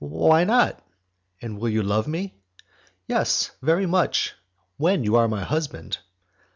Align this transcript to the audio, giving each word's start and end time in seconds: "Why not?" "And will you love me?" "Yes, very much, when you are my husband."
"Why 0.03 0.45
not?" 0.45 0.83
"And 1.43 1.59
will 1.59 1.69
you 1.69 1.83
love 1.83 2.07
me?" 2.07 2.33
"Yes, 3.07 3.51
very 3.61 3.85
much, 3.85 4.33
when 4.77 5.03
you 5.03 5.15
are 5.15 5.27
my 5.27 5.43
husband." 5.43 5.99